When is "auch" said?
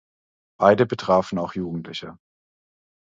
1.37-1.53